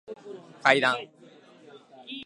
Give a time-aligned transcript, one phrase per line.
[0.63, 0.97] 階段